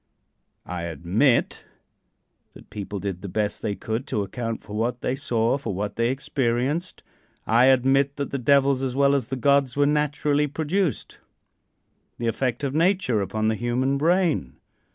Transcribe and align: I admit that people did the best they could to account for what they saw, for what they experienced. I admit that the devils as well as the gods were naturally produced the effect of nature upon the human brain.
I 0.65 0.81
admit 0.85 1.63
that 2.55 2.71
people 2.71 2.97
did 2.99 3.21
the 3.21 3.29
best 3.29 3.61
they 3.61 3.75
could 3.75 4.07
to 4.07 4.23
account 4.23 4.63
for 4.63 4.75
what 4.75 5.01
they 5.01 5.13
saw, 5.13 5.59
for 5.59 5.75
what 5.75 5.95
they 5.95 6.09
experienced. 6.09 7.03
I 7.45 7.65
admit 7.65 8.15
that 8.15 8.31
the 8.31 8.39
devils 8.39 8.81
as 8.81 8.95
well 8.95 9.13
as 9.13 9.27
the 9.27 9.35
gods 9.35 9.77
were 9.77 9.85
naturally 9.85 10.47
produced 10.47 11.19
the 12.17 12.25
effect 12.25 12.63
of 12.63 12.73
nature 12.73 13.21
upon 13.21 13.47
the 13.47 13.53
human 13.53 13.99
brain. 13.99 14.53